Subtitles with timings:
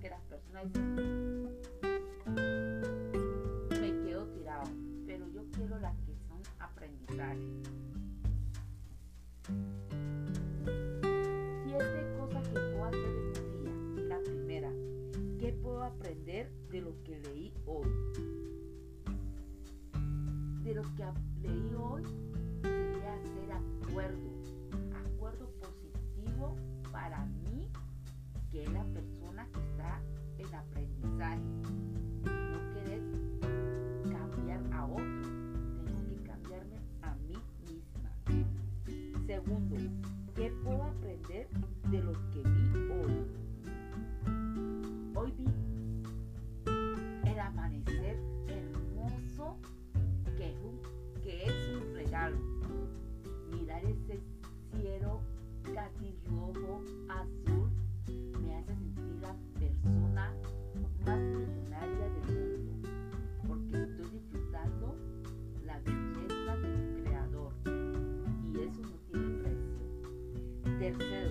[0.00, 1.50] que las personas dicen,
[3.70, 4.64] me quedo tirado,
[5.06, 7.38] pero yo quiero las que son aprendizaje.
[11.64, 14.08] Siete cosas que puedo hacer en un día.
[14.08, 14.70] La primera,
[15.38, 17.90] ¿qué puedo aprender de lo que leí hoy?
[20.64, 21.04] De lo que
[21.42, 22.04] leí hoy
[22.62, 24.30] sería hacer acuerdo,
[25.14, 26.56] acuerdo positivo
[26.90, 27.68] para mí,
[28.50, 29.19] que la persona
[40.36, 41.48] ¿qué puedo aprender
[41.90, 43.26] de lo que vi hoy?
[45.16, 45.48] Hoy vi
[47.28, 48.16] el amanecer
[48.46, 49.56] hermoso
[50.36, 50.80] que es un,
[51.22, 52.36] que es un regalo.
[53.50, 54.20] Mirar ese
[70.80, 71.29] です。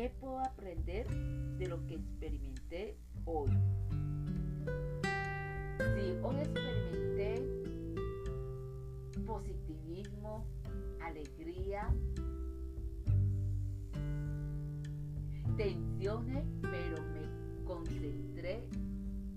[0.00, 1.06] ¿Qué puedo aprender
[1.58, 3.50] de lo que experimenté hoy?
[5.76, 7.44] Si hoy experimenté
[9.26, 10.46] positivismo,
[11.02, 11.94] alegría,
[15.58, 18.66] tensiones, pero me concentré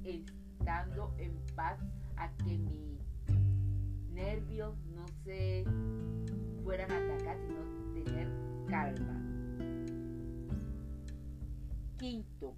[0.06, 1.78] estando en paz
[2.16, 2.98] a que mis
[4.14, 5.66] nervios no se
[6.64, 8.30] fueran a atacar, sino tener
[8.70, 9.13] calma.
[12.04, 12.54] Quinto,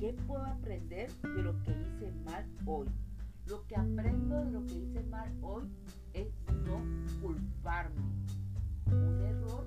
[0.00, 2.88] ¿qué puedo aprender de lo que hice mal hoy?
[3.46, 5.62] Lo que aprendo de lo que hice mal hoy
[6.12, 6.26] es
[6.66, 6.82] no
[7.22, 8.02] culparme.
[8.86, 9.64] Un error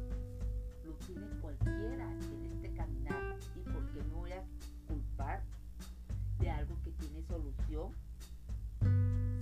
[0.84, 3.40] lo tiene cualquiera en este caminar.
[3.56, 4.44] ¿Y por qué no voy a
[4.90, 5.42] culpar
[6.40, 7.94] de algo que tiene solución?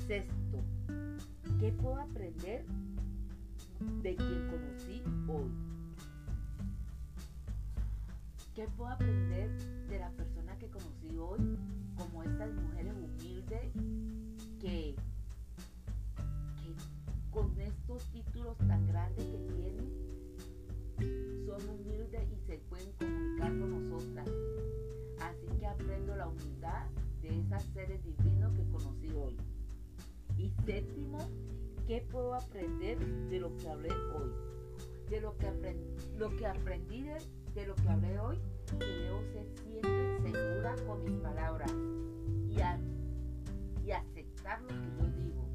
[0.06, 0.64] Sexto,
[1.60, 2.66] ¿qué puedo aprender
[4.04, 4.48] de quien
[8.56, 9.50] ¿Qué puedo aprender
[9.90, 11.58] de la persona que conocí hoy?
[11.98, 13.72] Como estas mujeres humildes
[14.62, 14.96] que,
[16.62, 16.76] que
[17.32, 24.30] con estos títulos tan grandes que tienen, son humildes y se pueden comunicar con nosotras.
[25.20, 26.86] Así que aprendo la humildad
[27.24, 29.36] de esas seres divinos que conocí hoy.
[30.38, 31.18] Y séptimo,
[31.88, 33.00] ¿qué puedo aprender
[33.30, 34.53] de lo que hablé hoy?
[35.10, 38.40] De lo que, aprendí, lo que aprendí de, lo que hablé hoy,
[38.80, 41.72] que debo ser siempre segura con mis palabras
[42.48, 42.58] y,
[43.86, 45.50] y aceptar lo que yo digo.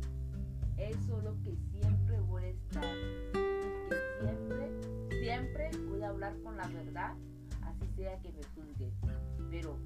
[0.76, 2.82] Eso es lo que siempre voy a estar.
[3.32, 4.70] Que siempre,
[5.20, 7.16] siempre voy a hablar con la verdad,
[7.62, 8.92] así sea que me juzgue.
[9.50, 9.76] Pero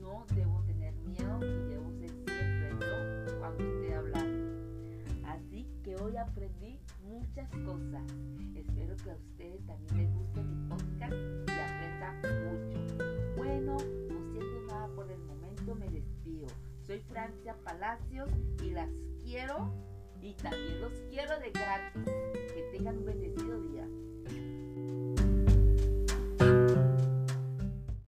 [0.00, 4.44] no debo tener miedo y debo ser siempre yo cuando esté hablando.
[5.26, 6.63] Así que hoy aprendí
[7.34, 8.02] muchas cosas.
[8.54, 13.04] Espero que a ustedes también les guste mi podcast y aprendan mucho.
[13.36, 16.46] Bueno, no siento nada por el momento, me despido.
[16.86, 18.28] Soy Francia Palacios
[18.62, 18.88] y las
[19.20, 19.74] quiero
[20.22, 22.04] y también los quiero de gratis.
[22.54, 23.60] Que tengan un bendecido